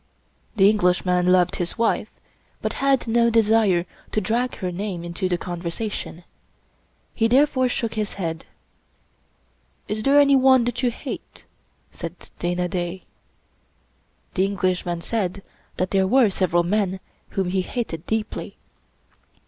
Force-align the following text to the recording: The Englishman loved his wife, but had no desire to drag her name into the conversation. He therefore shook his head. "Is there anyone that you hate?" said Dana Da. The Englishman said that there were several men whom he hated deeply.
The 0.55 0.67
Englishman 0.67 1.27
loved 1.31 1.57
his 1.57 1.77
wife, 1.77 2.09
but 2.59 2.73
had 2.81 3.07
no 3.07 3.29
desire 3.29 3.85
to 4.11 4.19
drag 4.19 4.55
her 4.55 4.71
name 4.71 5.03
into 5.03 5.29
the 5.29 5.37
conversation. 5.37 6.23
He 7.13 7.27
therefore 7.27 7.69
shook 7.69 7.93
his 7.93 8.13
head. 8.13 8.45
"Is 9.87 10.01
there 10.01 10.19
anyone 10.19 10.63
that 10.65 10.81
you 10.81 10.89
hate?" 10.89 11.45
said 11.91 12.15
Dana 12.39 12.67
Da. 12.67 13.01
The 14.33 14.43
Englishman 14.45 15.01
said 15.01 15.43
that 15.77 15.91
there 15.91 16.07
were 16.07 16.31
several 16.31 16.63
men 16.63 16.99
whom 17.33 17.49
he 17.49 17.61
hated 17.61 18.07
deeply. 18.07 18.57